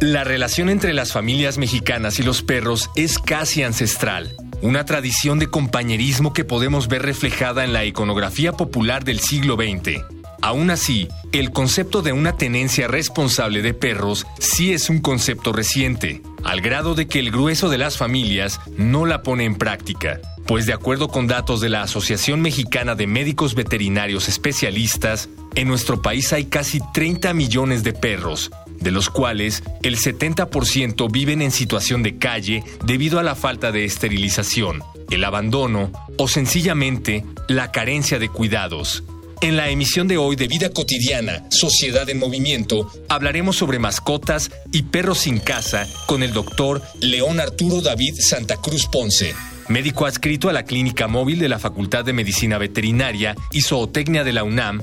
[0.00, 5.46] La relación entre las familias mexicanas y los perros es casi ancestral, una tradición de
[5.46, 10.02] compañerismo que podemos ver reflejada en la iconografía popular del siglo XX.
[10.42, 16.20] Aún así, el concepto de una tenencia responsable de perros sí es un concepto reciente,
[16.44, 20.66] al grado de que el grueso de las familias no la pone en práctica, pues
[20.66, 26.34] de acuerdo con datos de la Asociación Mexicana de Médicos Veterinarios Especialistas, en nuestro país
[26.34, 28.50] hay casi 30 millones de perros,
[28.86, 33.84] de los cuales el 70% viven en situación de calle debido a la falta de
[33.84, 39.02] esterilización, el abandono o sencillamente la carencia de cuidados.
[39.40, 44.84] En la emisión de hoy de Vida Cotidiana, Sociedad en Movimiento, hablaremos sobre mascotas y
[44.84, 49.34] perros sin casa con el doctor León Arturo David Santa Cruz Ponce,
[49.66, 54.32] médico adscrito a la Clínica Móvil de la Facultad de Medicina Veterinaria y Zootecnia de
[54.32, 54.80] la UNAM,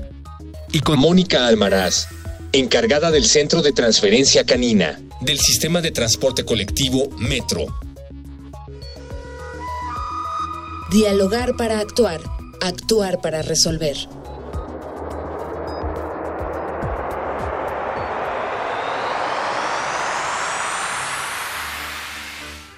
[0.73, 2.09] y con Mónica Almaraz,
[2.53, 7.65] encargada del Centro de Transferencia Canina del Sistema de Transporte Colectivo Metro.
[10.91, 12.21] Dialogar para actuar,
[12.61, 13.97] actuar para resolver.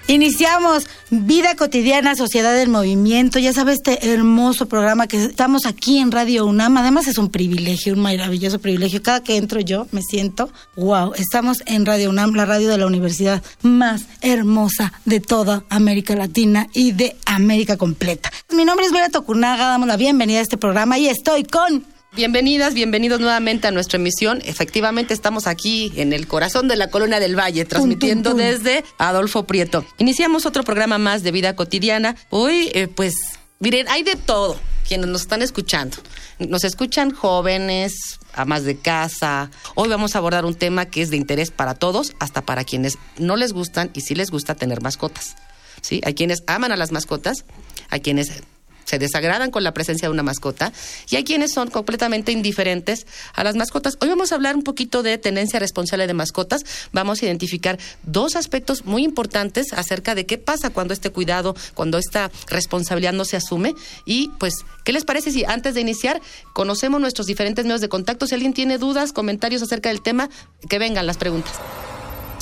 [0.08, 3.40] Iniciamos Vida Cotidiana, Sociedad del Movimiento.
[3.40, 6.76] Ya sabes, este hermoso programa que estamos aquí en Radio UNAM.
[6.76, 9.02] Además es un privilegio, un maravilloso privilegio.
[9.02, 12.86] Cada que entro yo me siento, wow, estamos en Radio UNAM, la radio de la
[12.86, 18.30] universidad más hermosa de toda América Latina y de América completa.
[18.54, 21.84] Mi nombre es Vera Tocunaga, damos la bienvenida a este programa y estoy con
[22.16, 24.40] Bienvenidas, bienvenidos nuevamente a nuestra emisión.
[24.46, 29.84] Efectivamente, estamos aquí en el corazón de la Colonia del Valle, transmitiendo desde Adolfo Prieto.
[29.98, 32.16] Iniciamos otro programa más de vida cotidiana.
[32.30, 33.12] Hoy, eh, pues,
[33.58, 35.98] miren, hay de todo quienes nos están escuchando.
[36.38, 39.50] Nos escuchan jóvenes, amas de casa.
[39.74, 42.96] Hoy vamos a abordar un tema que es de interés para todos, hasta para quienes
[43.18, 45.36] no les gustan y sí les gusta tener mascotas.
[45.82, 46.00] ¿Sí?
[46.02, 47.44] Hay quienes aman a las mascotas,
[47.90, 48.42] hay quienes
[48.86, 50.72] se desagradan con la presencia de una mascota
[51.10, 53.98] y hay quienes son completamente indiferentes a las mascotas.
[54.00, 56.64] Hoy vamos a hablar un poquito de tenencia responsable de mascotas.
[56.92, 61.98] Vamos a identificar dos aspectos muy importantes acerca de qué pasa cuando este cuidado, cuando
[61.98, 63.74] esta responsabilidad no se asume
[64.06, 68.26] y pues, ¿qué les parece si antes de iniciar conocemos nuestros diferentes medios de contacto?
[68.26, 70.30] Si alguien tiene dudas, comentarios acerca del tema,
[70.68, 71.52] que vengan las preguntas.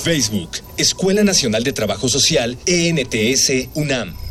[0.03, 4.24] Facebook, Escuela Nacional de Trabajo Social, ENTS, UNAM.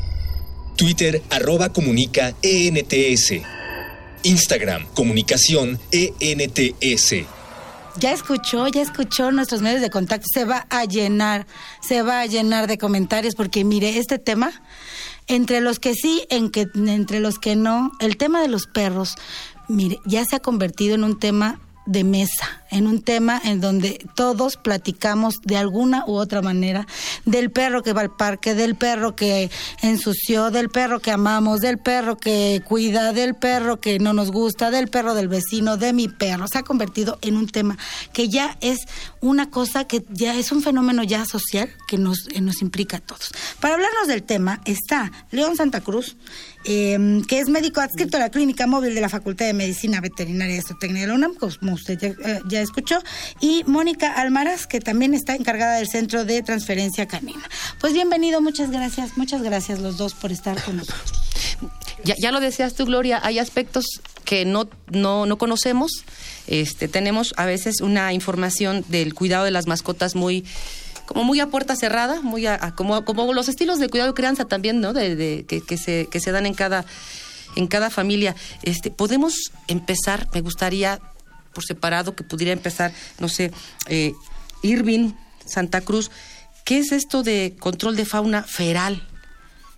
[0.76, 3.34] Twitter arroba comunica ENTS.
[4.24, 7.26] Instagram comunicación ENTS.
[7.98, 10.26] Ya escuchó, ya escuchó nuestros medios de contacto.
[10.34, 11.46] Se va a llenar,
[11.82, 14.52] se va a llenar de comentarios porque mire, este tema,
[15.28, 19.16] entre los que sí, en que, entre los que no, el tema de los perros,
[19.68, 24.06] mire, ya se ha convertido en un tema de mesa, en un tema en donde
[24.16, 26.88] todos platicamos de alguna u otra manera
[27.26, 29.52] del perro que va al parque, del perro que
[29.82, 34.72] ensució, del perro que amamos, del perro que cuida, del perro que no nos gusta,
[34.72, 36.48] del perro del vecino, de mi perro.
[36.48, 37.78] Se ha convertido en un tema
[38.14, 38.80] que ya es
[39.20, 43.32] una cosa que ya es un fenómeno ya social que nos, nos implica a todos.
[43.60, 46.16] Para hablarnos del tema está León Santa Cruz,
[46.66, 50.58] eh, que es médico adscrito a la Clínica Móvil de la Facultad de Medicina Veterinaria
[50.58, 51.36] y Zootecnia de la UNAM,
[51.74, 53.00] usted eh, ya, escuchó,
[53.40, 57.44] y Mónica Almaraz, que también está encargada del Centro de Transferencia Canina.
[57.80, 61.12] Pues bienvenido, muchas gracias, muchas gracias los dos por estar con nosotros.
[62.04, 63.86] Ya, ya lo decías tú, Gloria, hay aspectos
[64.26, 66.04] que no, no, no conocemos.
[66.48, 70.44] Este, tenemos a veces una información del cuidado de las mascotas muy
[71.06, 74.46] como muy a puerta cerrada, muy a, como, como los estilos de cuidado de crianza
[74.46, 74.94] también, ¿no?
[74.94, 76.86] De, que, que, se, que se dan en cada,
[77.56, 78.36] en cada familia.
[78.64, 81.02] Este, podemos empezar, me gustaría
[81.54, 83.52] por separado que pudiera empezar, no sé,
[83.88, 84.14] eh,
[84.62, 85.12] Irving,
[85.46, 86.12] Santa Cruz,
[86.66, 89.08] ¿qué es esto de control de fauna feral?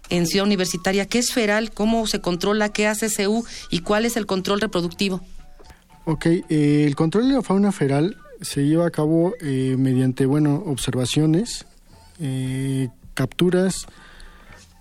[0.10, 1.72] en Ciudad Universitaria, ¿qué es feral?
[1.72, 2.70] ¿Cómo se controla?
[2.70, 3.46] ¿Qué hace CU?
[3.70, 5.22] ¿Y cuál es el control reproductivo?
[6.06, 10.62] Ok, eh, el control de la fauna feral se lleva a cabo eh, mediante, bueno,
[10.66, 11.66] observaciones,
[12.20, 13.88] eh, capturas.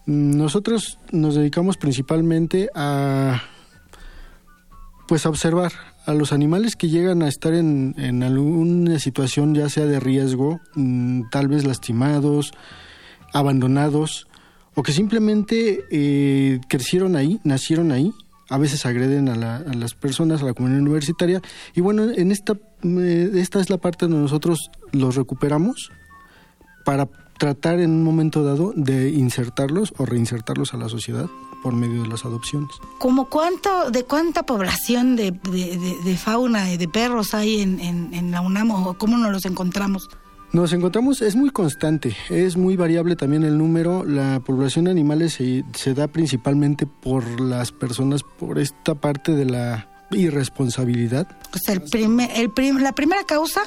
[0.06, 3.42] Nosotros nos dedicamos principalmente a
[5.08, 5.72] pues a observar
[6.06, 10.60] a los animales que llegan a estar en, en alguna situación ya sea de riesgo,
[10.74, 12.52] mm, tal vez lastimados,
[13.32, 14.26] abandonados,
[14.74, 18.12] o que simplemente eh, crecieron ahí, nacieron ahí,
[18.50, 21.40] a veces agreden a, las personas, a la comunidad universitaria,
[21.74, 25.90] y bueno, en esta, eh, esta es la parte donde nosotros los recuperamos
[26.84, 27.08] para
[27.38, 31.26] tratar en un momento dado de insertarlos o reinsertarlos a la sociedad
[31.64, 32.76] por medio de las adopciones.
[32.98, 38.30] ¿Cómo cuánto, de cuánta población de, de, de, fauna, de perros hay en, en, en
[38.30, 40.10] la UNAM o cómo nos los encontramos?
[40.52, 44.04] Nos encontramos, es muy constante, es muy variable también el número.
[44.04, 49.46] La población de animales se, se da principalmente por las personas, por esta parte de
[49.46, 51.26] la irresponsabilidad.
[51.54, 52.52] O sea, el primer, el
[52.82, 53.62] la primera causa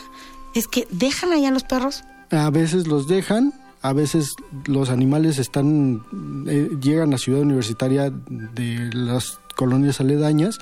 [0.54, 2.04] es que dejan allá los perros.
[2.30, 4.36] A veces los dejan, a veces
[4.66, 6.04] los animales están
[6.48, 10.60] eh, llegan a Ciudad Universitaria de las colonias aledañas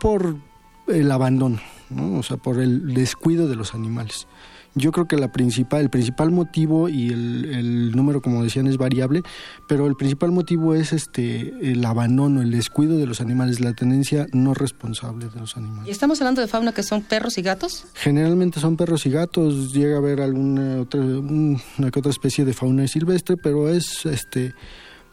[0.00, 0.36] por
[0.86, 1.60] el abandono,
[1.90, 2.18] ¿no?
[2.18, 4.26] o sea, por el descuido de los animales.
[4.78, 9.22] Yo creo que la principal, el principal motivo y el, número, como decían, es variable,
[9.68, 14.26] pero el principal motivo es este el abandono, el descuido de los animales, la tenencia
[14.32, 15.88] no responsable de los animales.
[15.88, 17.86] ¿Y estamos hablando de fauna que son perros y gatos?
[17.94, 22.52] Generalmente son perros y gatos, llega a haber alguna otra, una que otra especie de
[22.52, 24.54] fauna silvestre, pero es este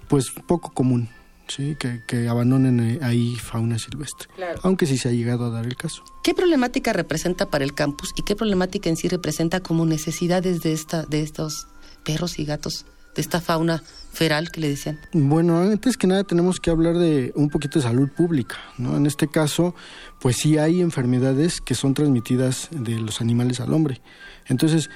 [0.07, 1.09] pues poco común.
[1.47, 1.75] ¿Sí?
[1.75, 4.27] que, abandonen ahí fauna silvestre,
[4.63, 6.03] aunque sí se ha llegado a dar el caso.
[6.23, 10.73] ¿Qué problemática representa para el campus y qué problemática en sí representa como necesidades de,
[10.73, 11.67] esta, de estos
[12.03, 14.99] perros y gatos, de esta fauna feral que le decían?
[15.13, 18.97] Bueno, antes que nada tenemos que hablar de un poquito de salud pública, ¿no?
[18.97, 19.75] En este caso,
[20.19, 24.01] pues sí hay enfermedades que son transmitidas de los animales al hombre.
[24.47, 24.89] Entonces,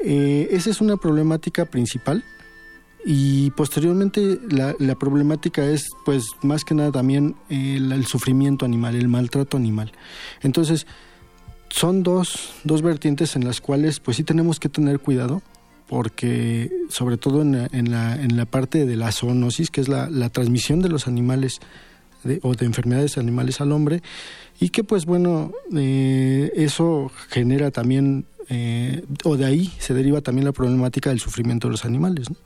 [0.00, 2.24] eh, esa es una problemática principal
[3.04, 9.08] y posteriormente la, la, problemática es pues más que nada también el, sufrimiento animal, el
[9.08, 9.92] maltrato animal.
[10.40, 10.86] Entonces
[11.68, 15.42] son dos, dos vertientes en las cuales pues sí tenemos que tener cuidado
[15.86, 19.88] porque sobre todo en la, en la, en la parte de la zoonosis, que es
[19.88, 21.60] la, la transmisión de los animales
[22.40, 24.02] o de enfermedades animales al hombre,
[24.58, 30.46] y que pues bueno, eh, eso genera también, eh, o de ahí se deriva también
[30.46, 32.30] la problemática del sufrimiento de los animales.
[32.30, 32.36] ¿no?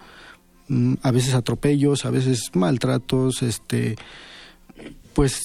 [0.69, 3.97] Mm, a veces atropellos, a veces maltratos, este,
[5.15, 5.41] pues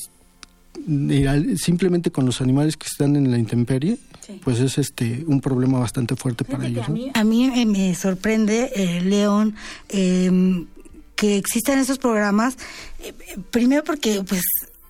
[1.58, 3.98] simplemente con los animales que están en la intemperie,
[4.44, 6.86] pues es este un problema bastante fuerte para ellos.
[7.14, 9.56] A, mí, me sorprende, eh, León,
[9.90, 10.66] em,
[11.16, 12.58] que existan esos programas,
[13.00, 13.14] eh,
[13.52, 14.42] primero porque pues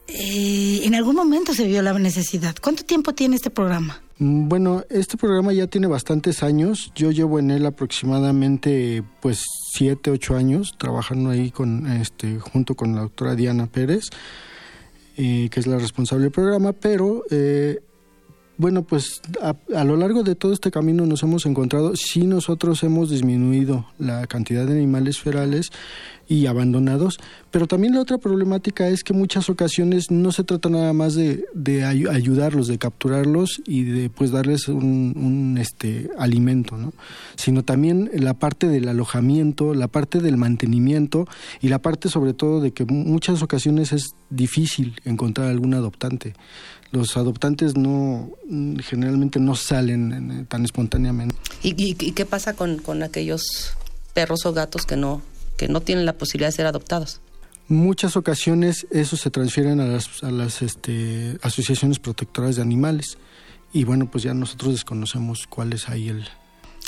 [0.07, 2.55] eh, en algún momento se vio la necesidad.
[2.61, 4.02] ¿Cuánto tiempo tiene este programa?
[4.19, 6.91] Mm, bueno, este programa ya tiene bastantes años.
[6.95, 12.95] Yo llevo en él aproximadamente, pues, siete, ocho años trabajando ahí con, este, junto con
[12.95, 14.05] la doctora Diana Pérez,
[15.17, 16.73] eh, que es la responsable del programa.
[16.73, 17.79] Pero, eh,
[18.57, 22.83] bueno, pues, a, a, lo largo de todo este camino nos hemos encontrado, sí nosotros
[22.83, 25.71] hemos disminuido la cantidad de animales ferales
[26.27, 27.19] y abandonados.
[27.51, 31.45] Pero también la otra problemática es que muchas ocasiones no se trata nada más de,
[31.85, 36.93] ayudarlos, de capturarlos y de pues darles un, un, este alimento, ¿no?
[37.35, 41.27] sino también la parte del alojamiento, la parte del mantenimiento
[41.61, 46.33] y la parte sobre todo de que muchas ocasiones es difícil encontrar algún adoptante.
[46.93, 48.31] Los adoptantes no
[48.81, 51.35] generalmente no salen tan espontáneamente.
[51.61, 53.75] ¿Y, y, y qué pasa con, con aquellos
[54.13, 55.21] perros o gatos que no
[55.57, 57.21] que no tienen la posibilidad de ser adoptados.
[57.67, 63.17] Muchas ocasiones eso se transfieren a las, a las este, asociaciones protectoras de animales
[63.71, 66.27] y bueno, pues ya nosotros desconocemos cuál es ahí el,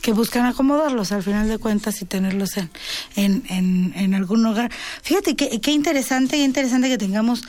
[0.05, 2.69] que buscan acomodarlos al final de cuentas y tenerlos en,
[3.15, 4.71] en, en, algún lugar.
[5.01, 7.41] Fíjate qué, qué interesante, interesante que tengamos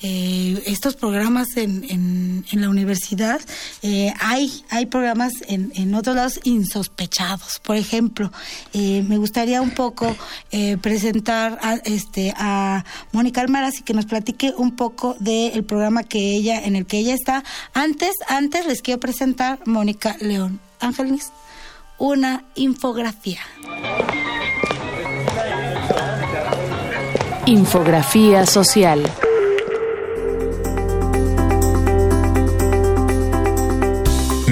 [0.00, 3.40] eh, estos programas en, en, en la universidad.
[3.82, 7.58] Eh, hay, hay programas en, en otros lados insospechados.
[7.58, 8.30] Por ejemplo,
[8.74, 10.16] eh, me gustaría un poco
[10.52, 16.04] eh, presentar a, este, a Mónica Almaraz y que nos platique un poco del programa
[16.04, 17.42] que ella, en el que ella está.
[17.72, 20.60] Antes, antes les quiero presentar Mónica León.
[20.78, 21.32] Ángeles,
[22.04, 23.40] una infografía.
[27.46, 29.10] Infografía social.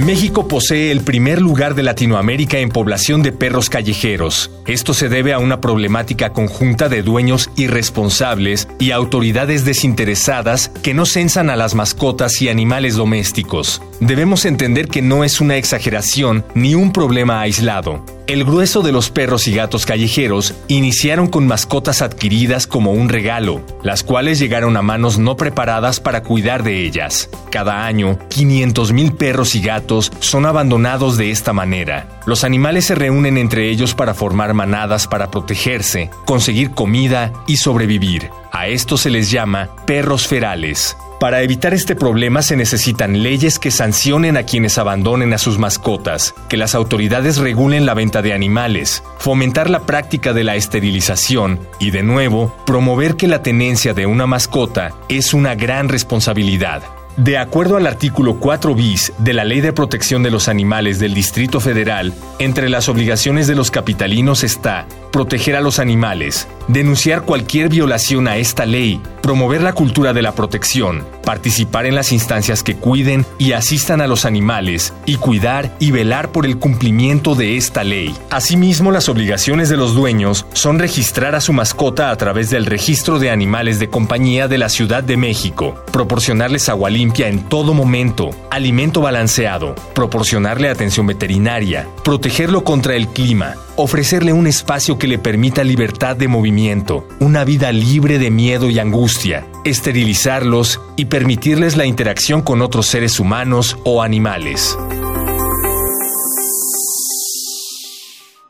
[0.04, 4.50] México posee el primer lugar de Latinoamérica en población de perros callejeros.
[4.66, 11.06] Esto se debe a una problemática conjunta de dueños irresponsables y autoridades desinteresadas que no
[11.06, 13.80] censan a las mascotas y animales domésticos.
[14.00, 18.04] Debemos entender que no es una exageración ni un problema aislado.
[18.28, 23.62] El grueso de los perros y gatos callejeros iniciaron con mascotas adquiridas como un regalo,
[23.82, 27.28] las cuales llegaron a manos no preparadas para cuidar de ellas.
[27.50, 32.20] Cada año, 500.000 perros y gatos son abandonados de esta manera.
[32.24, 38.30] Los animales se reúnen entre ellos para formar manadas para protegerse, conseguir comida y sobrevivir.
[38.52, 40.96] A esto se les llama perros ferales.
[41.22, 46.34] Para evitar este problema se necesitan leyes que sancionen a quienes abandonen a sus mascotas,
[46.48, 51.92] que las autoridades regulen la venta de animales, fomentar la práctica de la esterilización y,
[51.92, 56.82] de nuevo, promover que la tenencia de una mascota es una gran responsabilidad.
[57.16, 61.14] De acuerdo al artículo 4 bis de la Ley de Protección de los Animales del
[61.14, 67.68] Distrito Federal, entre las obligaciones de los capitalinos está proteger a los animales, denunciar cualquier
[67.68, 72.74] violación a esta ley, promover la cultura de la protección, participar en las instancias que
[72.74, 77.84] cuiden y asistan a los animales y cuidar y velar por el cumplimiento de esta
[77.84, 78.14] ley.
[78.30, 83.18] Asimismo, las obligaciones de los dueños son registrar a su mascota a través del registro
[83.18, 88.30] de animales de compañía de la Ciudad de México, proporcionarles agua limpia en todo momento,
[88.50, 95.64] alimento balanceado, proporcionarle atención veterinaria, protegerlo contra el clima, ofrecerle un espacio que le permita
[95.64, 102.40] libertad de movimiento, una vida libre de miedo y angustia, esterilizarlos y permitirles la interacción
[102.40, 104.78] con otros seres humanos o animales.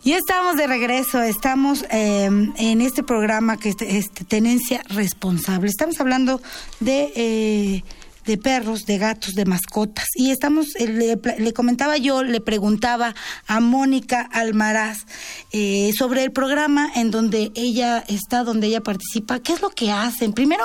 [0.05, 5.71] Y estamos de regreso, estamos eh, en este programa que es Tenencia Responsable.
[5.71, 6.43] Estamos hablando
[6.81, 7.13] de...
[7.17, 7.83] Eh,
[8.25, 10.07] de perros, de gatos, de mascotas.
[10.15, 13.15] Y estamos, eh, le, comentaba yo, le preguntaba
[13.47, 15.07] a Mónica Almaraz
[15.53, 19.41] eh, sobre el programa en donde ella está, donde ella participa.
[19.41, 20.33] ¿Qué es lo que hacen?
[20.33, 20.65] Primero,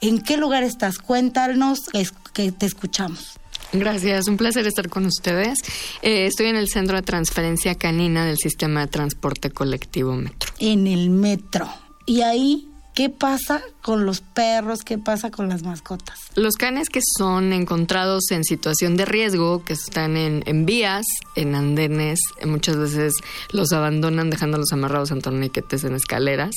[0.00, 0.98] ¿en qué lugar estás?
[0.98, 1.90] Cuéntanos,
[2.32, 3.38] que te escuchamos.
[3.72, 5.58] Gracias, un placer estar con ustedes.
[6.02, 10.52] Eh, estoy en el Centro de Transferencia Canina del Sistema de Transporte Colectivo Metro.
[10.58, 11.68] En el metro.
[12.06, 14.80] Y ahí ¿Qué pasa con los perros?
[14.80, 16.18] ¿Qué pasa con las mascotas?
[16.34, 22.18] Los canes que son encontrados en situación de riesgo, que están en, vías, en andenes,
[22.46, 23.12] muchas veces
[23.52, 26.54] los abandonan dejándolos amarrados en torniquetes en escaleras,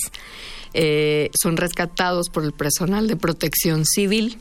[0.74, 4.40] eh, son rescatados por el personal de protección civil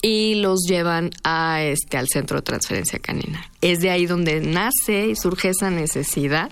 [0.00, 3.50] y los llevan a este al centro de transferencia canina.
[3.60, 6.50] Es de ahí donde nace y surge esa necesidad.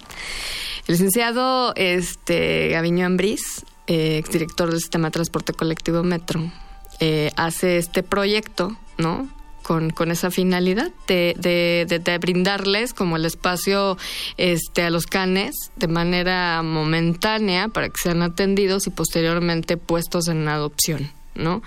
[0.87, 6.51] El licenciado este, Gaviño Ambriz eh, exdirector del sistema de transporte colectivo Metro,
[7.01, 9.29] eh, hace este proyecto, ¿no?
[9.62, 13.97] Con, con, esa finalidad de, de, brindarles como el espacio
[14.37, 20.49] este, a los canes de manera momentánea para que sean atendidos y posteriormente puestos en
[20.49, 21.12] adopción.
[21.35, 21.62] ¿no?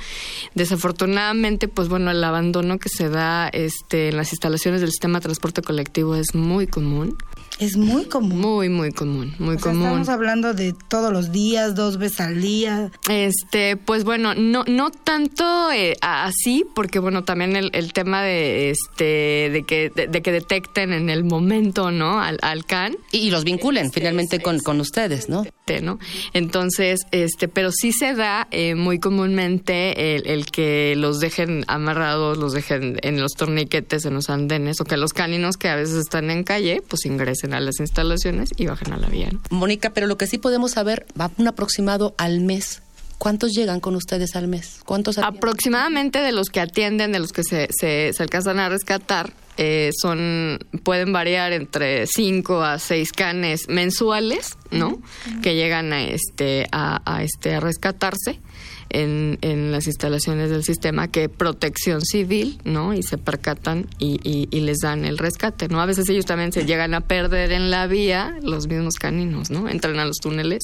[0.53, 5.23] Desafortunadamente, pues bueno, el abandono que se da este, en las instalaciones del sistema de
[5.23, 7.17] transporte colectivo es muy común.
[7.57, 8.39] Es muy común.
[8.39, 9.83] Muy, muy común, muy común.
[9.83, 12.91] Estamos hablando de todos los días, dos veces al día.
[13.09, 18.71] Este, pues bueno, no, no tanto eh, así, porque bueno, también el, el, tema de
[18.71, 22.21] este, de que, de, que detecten en el momento, ¿no?
[22.21, 22.97] Al, al can.
[23.11, 25.45] Y, los vinculen finalmente con, con ustedes, ¿no?
[25.81, 25.97] ¿no?
[26.33, 32.37] Entonces, este, pero sí se da eh, muy comúnmente el, el, que los dejen amarrados,
[32.37, 35.95] los dejen en los torniquetes, en los andenes, o que los caninos que a veces
[35.95, 39.29] están en calle, pues ingresen a las instalaciones y bajan a la vía.
[39.49, 42.81] Mónica, pero lo que sí podemos saber, va un aproximado al mes.
[43.17, 44.79] ¿Cuántos llegan con ustedes al mes?
[44.85, 49.91] ¿Cuántos Aproximadamente de los que atienden, de los que se, se, alcanzan a rescatar, eh,
[50.01, 55.01] son pueden variar entre 5 a 6 canes mensuales, ¿no?
[55.41, 58.41] Que llegan a este a, a este a rescatarse
[58.89, 62.93] en, en, las instalaciones del sistema que protección civil, ¿no?
[62.93, 65.81] Y se percatan y, y, les dan el rescate, ¿no?
[65.81, 69.67] A veces ellos también se llegan a perder en la vía, los mismos caninos, ¿no?
[69.69, 70.63] Entran a los túneles,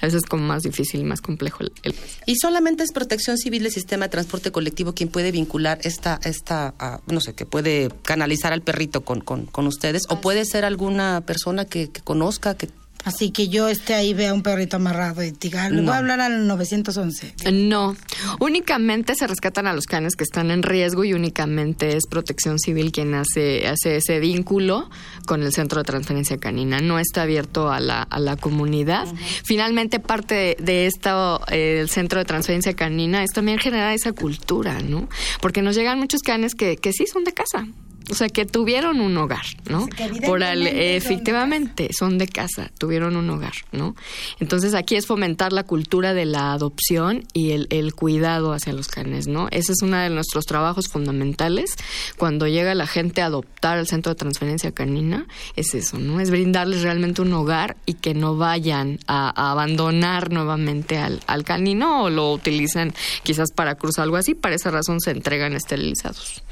[0.00, 1.64] a veces es como más difícil, más complejo.
[1.82, 1.94] El,
[2.26, 6.74] ¿Y solamente es protección civil del sistema de transporte colectivo quien puede vincular esta, esta
[7.06, 10.02] no sé, que puede canalizar al perrito con, con, con ustedes?
[10.08, 12.68] ¿O puede ser alguna persona que, que conozca, que
[13.04, 16.20] Así que yo esté ahí, vea un perrito amarrado y diga, le voy a hablar
[16.20, 17.34] al 911.
[17.52, 17.96] No,
[18.38, 22.92] únicamente se rescatan a los canes que están en riesgo y únicamente es Protección Civil
[22.92, 24.88] quien hace, hace ese vínculo
[25.26, 26.80] con el Centro de Transferencia Canina.
[26.80, 29.06] No está abierto a la, a la comunidad.
[29.44, 34.80] Finalmente, parte de, esto, eh, el Centro de Transferencia Canina, es también generar esa cultura,
[34.80, 35.08] ¿no?
[35.40, 37.66] Porque nos llegan muchos canes que, que sí son de casa
[38.10, 39.88] O sea, que tuvieron un hogar, ¿no?
[40.26, 43.94] Por al, efectivamente, son de casa, tuvieron un hogar, ¿no?
[44.40, 48.88] Entonces aquí es fomentar la cultura de la adopción y el, el cuidado hacia los
[48.88, 49.48] canes, ¿no?
[49.50, 51.76] Ese es uno de nuestros trabajos fundamentales
[52.16, 56.20] cuando llega la gente a adoptar al centro de transferencia canina, es eso, ¿no?
[56.20, 62.04] Es brindarles realmente un hogar y que no vayan a, abandonar nuevamente al, al canino
[62.04, 62.92] o lo utilicen
[63.22, 66.42] quizás para cruzar algo así, para esa razón se entregan esterilizados.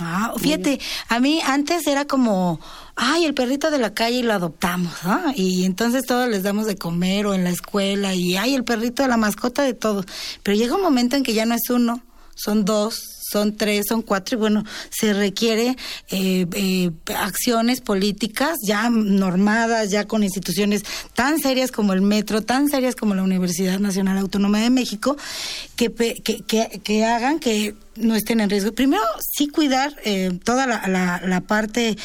[0.00, 2.60] Ah, fíjate, a mí antes era como,
[2.96, 5.32] ay, el perrito de la calle y lo adoptamos, ¿no?
[5.34, 9.02] Y entonces todos les damos de comer o en la escuela y, ay, el perrito
[9.02, 10.04] de la mascota de todos.
[10.42, 12.02] Pero llega un momento en que ya no es uno,
[12.34, 15.76] son dos, son tres, son cuatro, y bueno, se requiere
[16.10, 20.82] eh, eh, acciones políticas ya normadas, ya con instituciones
[21.14, 25.16] tan serias como el Metro, tan serias como la Universidad Nacional Autónoma de México,
[25.74, 26.42] que, que,
[26.82, 28.72] que, hagan que no estén en riesgo.
[28.72, 29.02] Primero,
[29.36, 31.96] sí cuidar eh, toda la, la, parte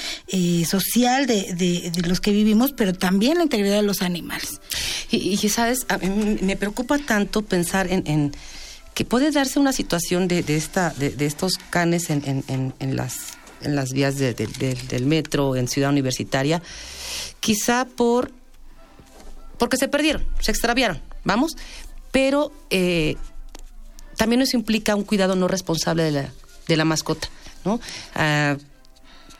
[0.68, 4.60] social de, de, los que vivimos, pero también la integridad de los animales.
[5.10, 5.86] Y, y sabes,
[6.42, 8.34] me preocupa tanto pensar en
[8.94, 12.96] que puede darse una situación de, esta, de, estos canes en, en, en
[13.76, 16.62] las vías del metro, en Ciudad Universitaria,
[17.40, 18.32] quizá por
[19.58, 21.56] porque se perdieron, se extraviaron, vamos,
[22.12, 23.16] pero eh,
[24.18, 26.34] también eso implica un cuidado no responsable de la,
[26.68, 27.30] de la mascota,
[27.64, 27.80] ¿no?
[28.16, 28.58] Ah,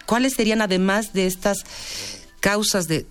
[0.06, 1.66] ¿Cuáles serían además de estas
[2.40, 3.08] causas de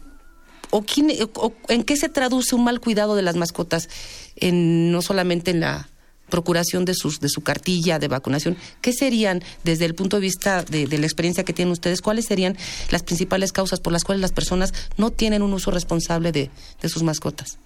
[0.71, 3.89] o, quién, o, en qué se traduce un mal cuidado de las mascotas
[4.37, 5.90] en no solamente en la
[6.31, 10.63] procuración de, sus, de su cartilla de vacunación, ¿qué serían, desde el punto de vista
[10.63, 12.57] de, la experiencia que tienen ustedes, cuáles serían
[12.91, 16.51] las principales causas por las cuales las personas no tienen un uso responsable de,
[16.89, 17.59] sus mascotas?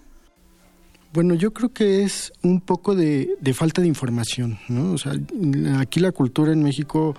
[1.12, 4.92] Bueno, yo creo que es un poco de, falta de información, ¿no?
[4.92, 5.12] O sea,
[5.78, 7.14] aquí la cultura en México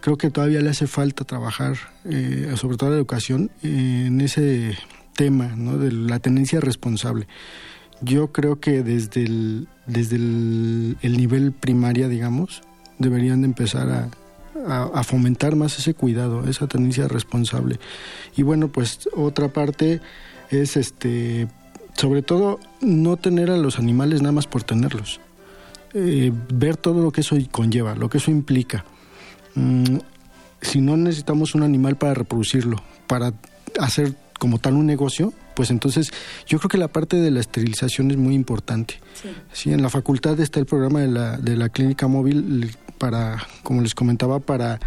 [0.00, 4.78] creo que todavía le hace falta trabajar, eh, sobre todo la educación, en ese
[5.16, 5.76] tema, ¿no?
[5.76, 7.26] De la tenencia responsable.
[8.02, 12.62] Yo creo que desde el, desde el, nivel primaria, digamos,
[12.98, 17.80] deberían de empezar a, fomentar más ese cuidado, esa tendencia responsable.
[18.36, 20.00] Y bueno, pues otra parte
[20.50, 21.48] es este
[21.94, 25.20] sobre todo no tener a los animales nada más por tenerlos.
[25.94, 28.84] Eh, ver todo lo que eso conlleva, lo que eso implica.
[29.54, 29.98] Mm,
[30.60, 33.32] si no necesitamos un animal para reproducirlo, para
[33.78, 36.10] hacer como tal un negocio, pues entonces
[36.48, 38.98] yo creo que la parte de la esterilización es muy importante.
[39.52, 39.70] Sí.
[39.70, 43.94] en la facultad está el programa de la, de la clínica móvil para, como les
[43.94, 44.80] comentaba, para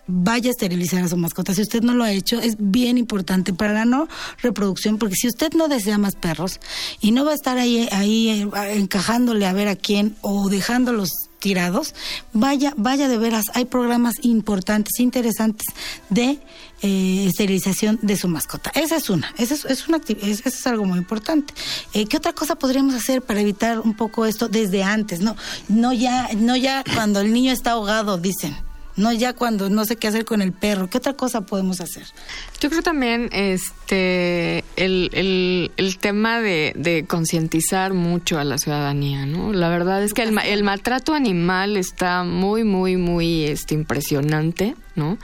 [0.09, 1.53] vaya a esterilizar a su mascota.
[1.53, 4.07] Si usted no lo ha hecho, es bien importante para la no
[4.41, 6.59] reproducción, porque si usted no desea más perros
[6.99, 11.09] y no va a estar ahí, ahí eh, encajándole a ver a quién o dejándolos
[11.39, 11.93] tirados,
[12.33, 15.67] vaya, vaya de veras, hay programas importantes, interesantes
[16.09, 16.39] de
[16.81, 18.71] eh, esterilización de su mascota.
[18.75, 21.53] Esa es una, esa es, es, una eso es algo muy importante.
[21.93, 25.21] Eh, ¿Qué otra cosa podríamos hacer para evitar un poco esto desde antes?
[25.21, 25.37] No,
[25.69, 28.55] no ya, no ya cuando el niño está ahogado, dicen
[28.95, 30.89] no ya cuando no sé qué hacer con el perro.
[30.89, 32.03] ¿Qué otra cosa podemos hacer?
[32.59, 39.53] Yo creo también este el, el, tema de, de concientizar mucho a la ciudadanía, ¿no?
[39.53, 44.75] La verdad es que el, el maltrato animal está muy, muy, muy este, impresionante.
[44.95, 45.17] ¿No?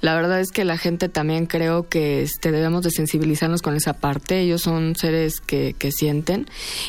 [0.00, 3.94] La verdad es que la gente también creo que este, debemos de sensibilizarnos con esa
[3.94, 4.40] parte.
[4.40, 6.46] Ellos son seres que, que sienten.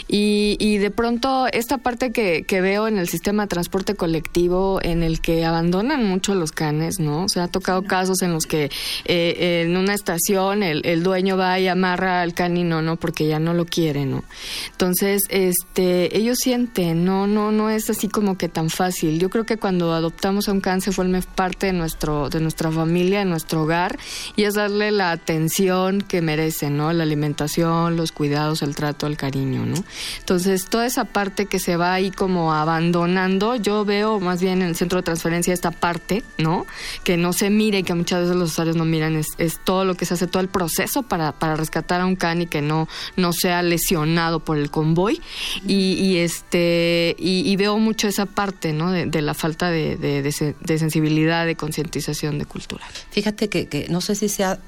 [0.07, 4.79] Y, y, de pronto esta parte que, que, veo en el sistema de transporte colectivo
[4.81, 7.27] en el que abandonan mucho los canes, ¿no?
[7.27, 8.69] se ha tocado casos en los que
[9.05, 12.95] eh, en una estación el, el, dueño va y amarra al canino, ¿no?
[12.95, 14.23] Porque ya no lo quiere, ¿no?
[14.71, 19.19] Entonces, este, ellos sienten, no, no, no es así como que tan fácil.
[19.19, 22.71] Yo creo que cuando adoptamos a un can se forma parte de nuestro de nuestra
[22.71, 23.97] familia, de nuestro hogar,
[24.35, 26.91] y es darle la atención que merece, ¿no?
[26.93, 29.83] La alimentación, los cuidados, el trato, el cariño, ¿no?
[30.19, 34.69] Entonces, toda esa parte que se va ahí como abandonando, yo veo más bien en
[34.69, 36.65] el centro de transferencia esta parte, ¿no?
[37.03, 39.85] Que no se mire y que muchas veces los usuarios no miran, es, es todo
[39.85, 42.61] lo que se hace, todo el proceso para, para rescatar a un can y que
[42.61, 45.21] no, no sea lesionado por el convoy.
[45.67, 48.91] Y, y este, y, veo mucho esa parte, ¿no?
[48.91, 52.85] De, la falta de, de, de sensibilidad, de concientización de cultura.
[53.11, 54.59] Fíjate que, no sé si sea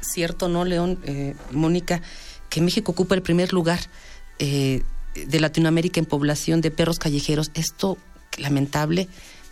[0.00, 0.98] cierto, ¿no, León?
[1.04, 2.02] Eh, Mónica,
[2.48, 3.80] que México ocupa el primer lugar
[4.38, 4.82] eh,
[5.14, 7.50] de Latinoamérica en población de perros callejeros.
[7.54, 7.98] Esto,
[8.36, 9.08] lamentable,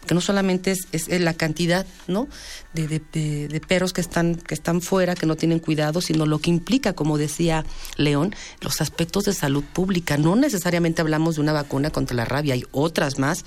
[0.06, 2.28] que no solamente es, es la cantidad ¿no?
[2.72, 6.50] De, de, perros que están, que están fuera, que no tienen cuidado, sino lo que
[6.50, 7.64] implica, como decía
[7.96, 10.16] León, los aspectos de salud pública.
[10.18, 13.44] No necesariamente hablamos de una vacuna contra la rabia, hay otras más,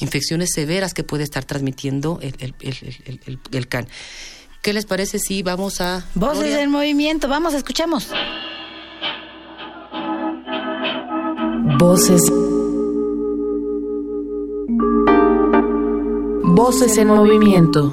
[0.00, 2.54] infecciones severas que puede estar transmitiendo el, el,
[3.26, 3.88] el, el can.
[4.62, 6.04] ¿Qué les parece si vamos a...
[6.14, 8.08] Voces del movimiento, vamos, escuchemos.
[11.78, 12.22] Voces
[16.56, 17.92] Voces en movimiento.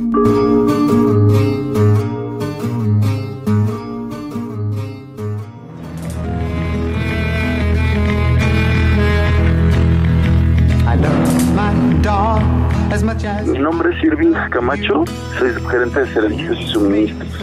[13.45, 15.03] Mi nombre es Irving Camacho,
[15.37, 17.41] soy gerente de servicios y suministros.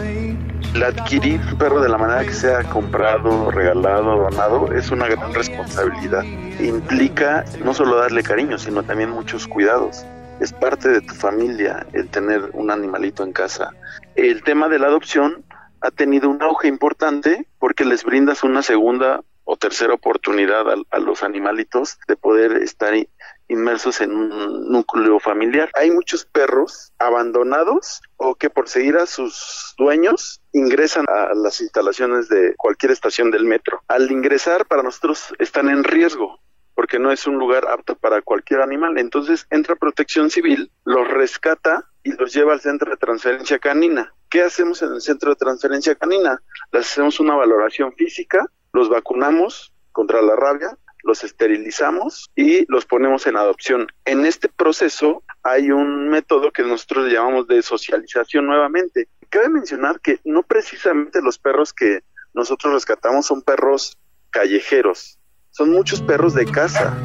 [0.73, 5.31] El adquirir un perro de la manera que sea comprado, regalado, donado, es una gran
[5.35, 6.23] responsabilidad.
[6.59, 10.03] Implica no solo darle cariño, sino también muchos cuidados
[10.41, 13.75] es parte de tu familia el tener un animalito en casa.
[14.15, 15.45] El tema de la adopción
[15.81, 21.21] ha tenido un auge importante porque les brindas una segunda o tercera oportunidad a, los
[21.21, 22.93] animalitos de poder estar
[23.49, 25.69] inmersos en un núcleo familiar.
[25.75, 32.29] Hay muchos perros abandonados o que por seguir a sus dueños ingresan a las instalaciones
[32.29, 33.81] de cualquier estación del metro.
[33.87, 36.39] Al ingresar para nosotros están en riesgo
[36.81, 38.97] porque no es un lugar apto para cualquier animal.
[38.97, 44.11] Entonces entra protección civil, los rescata y los lleva al centro de transferencia canina.
[44.31, 46.41] ¿Qué hacemos en el centro de transferencia canina?
[46.71, 53.27] Les hacemos una valoración física, los vacunamos contra la rabia, los esterilizamos y los ponemos
[53.27, 53.85] en adopción.
[54.05, 59.07] En este proceso hay un método que nosotros llamamos de socialización nuevamente.
[59.29, 61.99] Cabe mencionar que no precisamente los perros que
[62.33, 63.99] nosotros rescatamos son perros
[64.31, 65.19] callejeros,
[65.51, 66.97] son muchos perros de casa.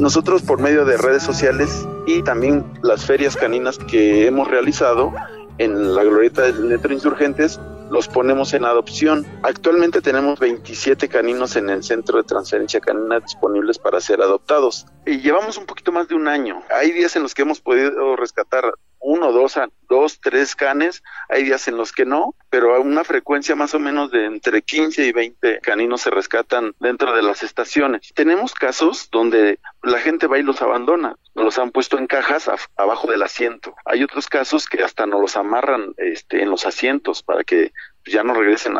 [0.00, 5.12] Nosotros por medio de redes sociales y también las ferias caninas que hemos realizado
[5.58, 7.60] en la glorieta del Metro Insurgentes,
[7.90, 9.26] los ponemos en adopción.
[9.42, 14.86] Actualmente tenemos 27 caninos en el centro de transferencia canina disponibles para ser adoptados.
[15.06, 16.62] Y llevamos un poquito más de un año.
[16.70, 21.68] Hay días en los que hemos podido rescatar uno, dos, dos, tres canes, hay días
[21.68, 25.12] en los que no, pero a una frecuencia más o menos de entre 15 y
[25.12, 28.12] 20 caninos se rescatan dentro de las estaciones.
[28.14, 33.10] Tenemos casos donde la gente va y los abandona, los han puesto en cajas abajo
[33.10, 33.74] del asiento.
[33.84, 37.72] Hay otros casos que hasta no los amarran este, en los asientos para que
[38.06, 38.74] ya no regresen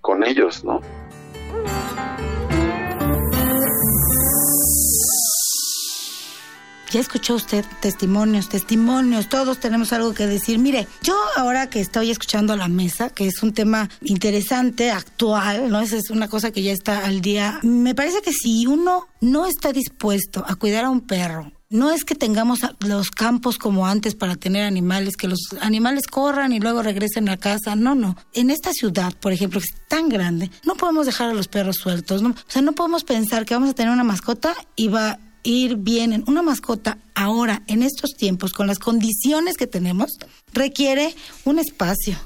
[0.00, 0.80] con ellos, ¿no?
[6.90, 10.58] Ya escuchó usted testimonios, testimonios, todos tenemos algo que decir.
[10.58, 15.70] Mire, yo ahora que estoy escuchando a la mesa, que es un tema interesante, actual,
[15.70, 15.80] ¿no?
[15.80, 17.60] Esa es una cosa que ya está al día.
[17.62, 22.04] Me parece que si uno no está dispuesto a cuidar a un perro, no es
[22.04, 26.82] que tengamos los campos como antes para tener animales, que los animales corran y luego
[26.82, 27.76] regresen a casa.
[27.76, 28.16] No, no.
[28.32, 31.76] En esta ciudad, por ejemplo, que es tan grande, no podemos dejar a los perros
[31.76, 32.22] sueltos.
[32.22, 32.30] ¿no?
[32.30, 36.12] O sea, no podemos pensar que vamos a tener una mascota y va ir bien
[36.12, 40.18] en una mascota ahora, en estos tiempos, con las condiciones que tenemos,
[40.52, 42.16] requiere un espacio,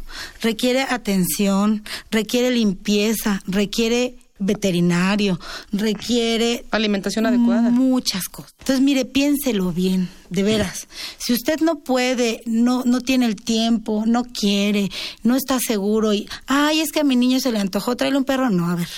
[0.40, 5.38] requiere atención, requiere limpieza, requiere veterinario,
[5.70, 7.70] requiere alimentación adecuada.
[7.70, 8.54] Muchas cosas.
[8.58, 10.88] Entonces, mire, piénselo bien, de veras.
[11.18, 14.90] Si usted no puede, no no tiene el tiempo, no quiere,
[15.22, 18.24] no está seguro y, ay, es que a mi niño se le antojó traerle un
[18.24, 18.88] perro, no, a ver.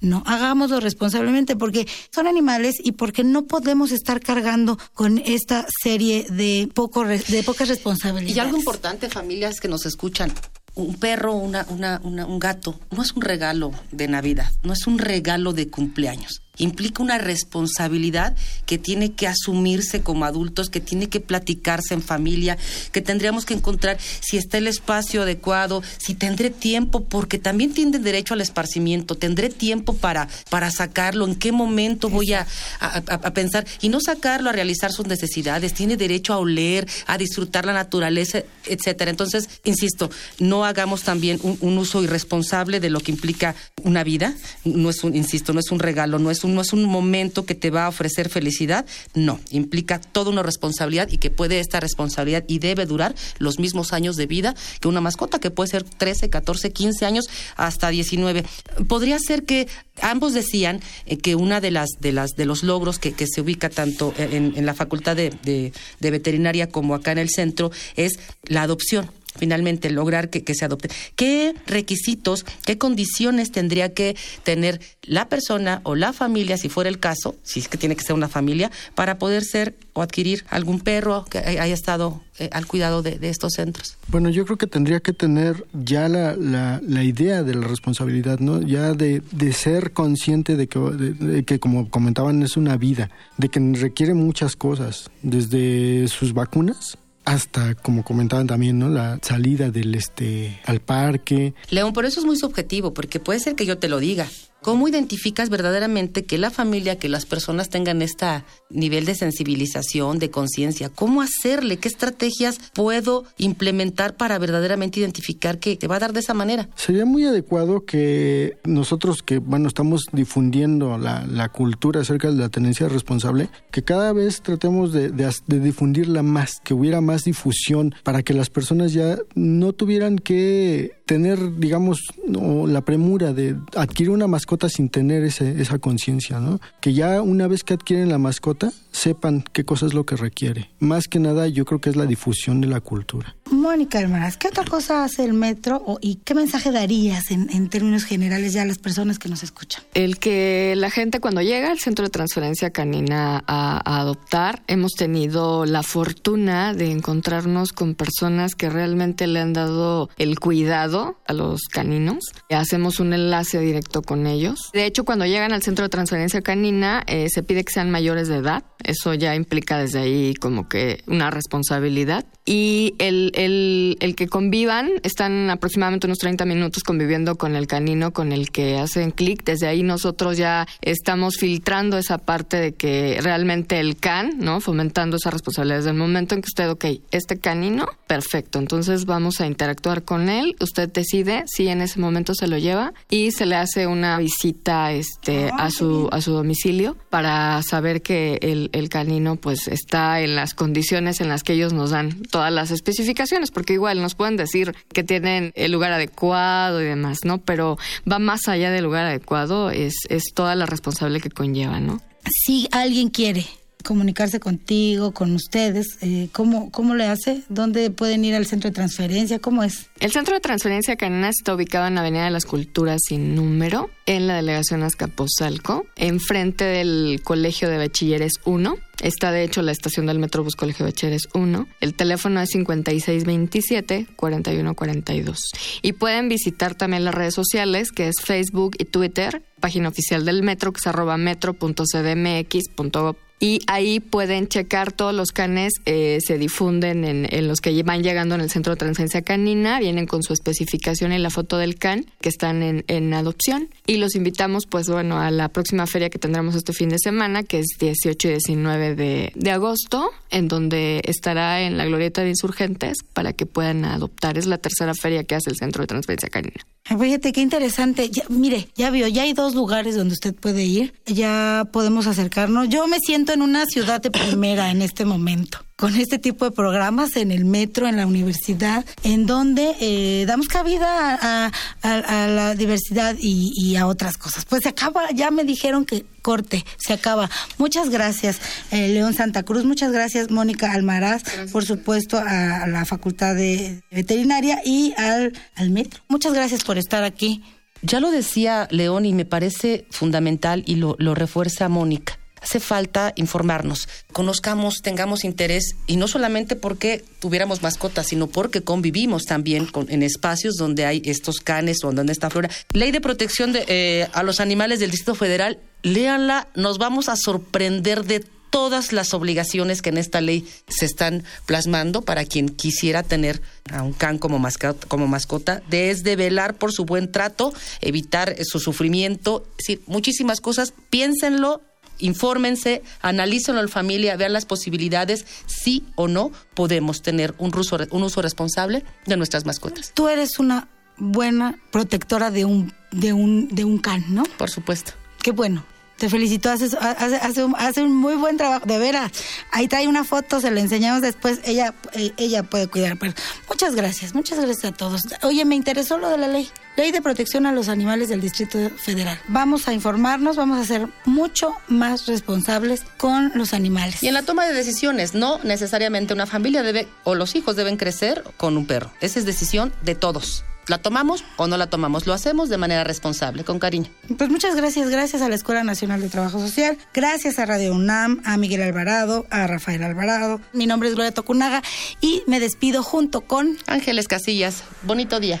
[0.00, 6.26] No, hagámoslo responsablemente porque son animales y porque no podemos estar cargando con esta serie
[6.30, 8.36] de, poco, de pocas responsabilidades.
[8.36, 10.32] Y algo importante, familias que nos escuchan,
[10.74, 14.98] un perro, una, una, un gato, no es un regalo de Navidad, no es un
[14.98, 18.36] regalo de cumpleaños implica una responsabilidad
[18.66, 22.58] que tiene que asumirse como adultos, que tiene que platicarse en familia,
[22.92, 27.98] que tendríamos que encontrar si está el espacio adecuado, si tendré tiempo, porque también tiene
[27.98, 32.46] derecho al esparcimiento, tendré tiempo para, para sacarlo, en qué momento voy a,
[32.80, 37.64] a, pensar, y no sacarlo a realizar sus necesidades, tiene derecho a oler, a disfrutar
[37.64, 39.10] la naturaleza, etcétera.
[39.10, 44.34] Entonces, insisto, no hagamos también un, un uso irresponsable de lo que implica una vida,
[44.64, 46.84] no es un, insisto, no es un regalo, no es es un, no es un
[46.84, 51.60] momento que te va a ofrecer felicidad, no, implica toda una responsabilidad y que puede
[51.60, 55.70] esta responsabilidad y debe durar los mismos años de vida que una mascota, que puede
[55.70, 58.44] ser 13, 14, 15 años hasta 19.
[58.88, 59.68] Podría ser que
[60.00, 63.68] ambos decían eh, que una de las de las de los logros que, se ubica
[63.68, 69.10] tanto en, la facultad de, de veterinaria como acá en el centro es la adopción
[69.36, 70.88] finalmente lograr que, se adopte.
[71.16, 76.98] ¿Qué requisitos, qué condiciones tendría que tener la persona o la familia, si fuera el
[76.98, 80.80] caso, si es que tiene que ser una familia, para poder ser o adquirir algún
[80.80, 83.96] perro que haya estado eh, al cuidado de, estos centros?
[84.08, 88.60] Bueno, yo creo que tendría que tener ya la, la, idea de la responsabilidad, ¿no?
[88.60, 93.48] Ya de, de ser consciente de que, de que, como comentaban, es una vida, de
[93.48, 98.88] que requiere muchas cosas, desde sus vacunas hasta como comentaban también, ¿no?
[98.88, 101.54] La salida del este al parque.
[101.70, 104.26] León, por eso es muy subjetivo, porque puede ser que yo te lo diga,
[104.62, 110.30] ¿Cómo identificas verdaderamente que la familia, que las personas tengan este nivel de sensibilización, de
[110.30, 110.90] conciencia?
[110.90, 111.78] ¿Cómo hacerle?
[111.78, 116.68] ¿Qué estrategias puedo implementar para verdaderamente identificar que te va a dar de esa manera?
[116.76, 122.88] Sería muy adecuado que nosotros que, bueno, estamos difundiendo la, cultura acerca de la tenencia
[122.88, 128.34] responsable, que cada vez tratemos de, de difundirla más, que hubiera más difusión para que
[128.34, 134.88] las personas ya no tuvieran que tener, digamos, la premura de adquirir una mascota sin
[134.90, 136.60] tener ese, esa conciencia, ¿no?
[136.80, 140.70] Que ya una vez que adquieren la mascota, sepan qué cosa es lo que requiere.
[140.78, 143.34] Más que nada, yo creo que es la difusión de la cultura.
[143.50, 148.04] Mónica Almaraz, ¿qué otra cosa hace el metro y qué mensaje darías en, en, términos
[148.04, 149.82] generales ya a las personas que nos escuchan?
[149.94, 154.92] El que la gente cuando llega al centro de transferencia canina a, a adoptar, hemos
[154.92, 161.32] tenido la fortuna de encontrarnos con personas que realmente le han dado el cuidado a
[161.32, 162.24] los caninos.
[162.50, 164.70] Hacemos un enlace directo con ellos.
[164.72, 168.28] De hecho, cuando llegan al centro de transferencia canina, eh, se pide que sean mayores
[168.28, 168.64] de edad.
[168.82, 172.24] Eso ya implica desde ahí como que una responsabilidad.
[172.46, 178.12] Y el, el, el que convivan, están aproximadamente unos 30 minutos conviviendo con el canino
[178.12, 179.44] con el que hacen clic.
[179.44, 184.60] Desde ahí nosotros ya estamos filtrando esa parte de que realmente el can, ¿no?
[184.60, 188.58] Fomentando esa responsabilidad desde el momento en que usted, ok, este canino, perfecto.
[188.58, 190.56] Entonces vamos a interactuar con él.
[190.60, 194.92] Usted decide si en ese momento se lo lleva y se le hace una visita
[194.92, 200.20] este ah, a su a su domicilio para saber que el, el canino pues está
[200.20, 204.14] en las condiciones en las que ellos nos dan todas las especificaciones porque igual nos
[204.14, 207.78] pueden decir que tienen el lugar adecuado y demás no pero
[208.10, 212.00] va más allá del lugar adecuado es es toda la responsabilidad que conlleva no
[212.44, 213.46] si alguien quiere
[213.82, 215.98] comunicarse contigo, con ustedes?
[216.00, 217.42] Eh, ¿cómo, ¿Cómo le hace?
[217.48, 219.38] ¿Dónde pueden ir al centro de transferencia?
[219.38, 219.90] ¿Cómo es?
[220.00, 223.90] El centro de transferencia canina está ubicado en la Avenida de las Culturas sin número,
[224.06, 228.76] en la delegación Azcapotzalco, enfrente del Colegio de Bachilleres 1.
[229.02, 231.66] Está de hecho la estación del Metrobús Colegio Bachilleres 1.
[231.80, 235.38] El teléfono es 5627-4142.
[235.82, 240.42] Y pueden visitar también las redes sociales, que es Facebook y Twitter, página oficial del
[240.42, 247.04] Metro, que es arroba metro.cdmx.gov y ahí pueden checar todos los canes, eh, se difunden
[247.04, 251.12] en, los que van llegando en el centro de transferencia canina, vienen con su especificación
[251.12, 255.18] y la foto del can que están en, en, adopción y los invitamos pues bueno
[255.18, 258.94] a la próxima feria que tendremos este fin de semana que es 18 y 19
[258.94, 264.38] de, de agosto en donde estará en la glorieta de insurgentes para que puedan adoptar.
[264.38, 266.60] Es la tercera feria que hace el centro de transferencia canina.
[266.84, 268.10] Fíjate qué interesante.
[268.28, 270.94] mire, ya vio, ya hay dos lugares donde usted puede ir.
[271.06, 272.68] Ya podemos acercarnos.
[272.68, 276.50] Yo me siento en una ciudad de primera en este momento con este tipo de
[276.50, 281.50] programas en el metro, en la universidad, en donde eh, damos cabida a,
[281.82, 284.44] la diversidad y, a otras cosas.
[284.44, 287.30] Pues se acaba, ya me dijeron que corte, se acaba.
[287.56, 288.40] Muchas gracias,
[288.70, 294.60] eh, León Santa Cruz, muchas gracias, Mónica Almaraz, por supuesto, a, la Facultad de Veterinaria
[294.62, 296.02] y al, al metro.
[296.08, 297.42] Muchas gracias por estar aquí.
[297.80, 303.12] Ya lo decía León y me parece fundamental y lo, lo refuerza Mónica hace falta
[303.16, 309.90] informarnos, conozcamos, tengamos interés y no solamente porque tuviéramos mascotas, sino porque convivimos también con,
[309.90, 312.50] en espacios donde hay estos canes o donde está flora.
[312.72, 317.16] Ley de protección de, eh, a los animales del Distrito Federal, léanla, nos vamos a
[317.16, 323.02] sorprender de todas las obligaciones que en esta ley se están plasmando para quien quisiera
[323.02, 328.36] tener a un can como mascota, como mascota, desde velar por su buen trato, evitar
[328.44, 331.62] su sufrimiento, es decir, muchísimas cosas, piénsenlo,
[332.00, 338.02] infórmense, analícenlo en familia, vean las posibilidades, sí o no podemos tener un uso, un
[338.02, 339.92] uso responsable de nuestras mascotas.
[339.94, 344.24] Tú eres una buena protectora de un, de un, de un can, ¿no?
[344.38, 344.92] Por supuesto.
[345.22, 345.64] Qué bueno.
[346.00, 349.12] Te felicito, hace, hace, un, hace un muy buen trabajo, de veras.
[349.52, 352.98] Ahí trae una foto, se la enseñamos después, ella, eh, ella puede cuidar.
[352.98, 353.12] Pero
[353.50, 355.02] muchas gracias, muchas gracias a todos.
[355.22, 358.70] Oye, me interesó lo de la ley, ley de protección a los animales del Distrito
[358.78, 359.20] Federal.
[359.28, 364.02] Vamos a informarnos, vamos a ser mucho más responsables con los animales.
[364.02, 367.76] Y en la toma de decisiones, no necesariamente una familia debe o los hijos deben
[367.76, 368.90] crecer con un perro.
[369.02, 370.44] Esa es decisión de todos.
[370.70, 372.06] ¿La tomamos o no la tomamos?
[372.06, 373.90] Lo hacemos de manera responsable, con cariño.
[374.16, 378.22] Pues muchas gracias, gracias a la Escuela Nacional de Trabajo Social, gracias a Radio UNAM,
[378.24, 380.40] a Miguel Alvarado, a Rafael Alvarado.
[380.52, 381.64] Mi nombre es Gloria Tocunaga
[382.00, 384.62] y me despido junto con Ángeles Casillas.
[384.82, 385.40] Bonito día.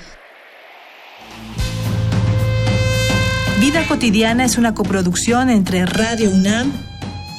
[3.60, 6.72] Vida cotidiana es una coproducción entre Radio UNAM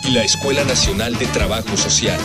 [0.05, 2.21] y la Escuela Nacional de Trabajo Social.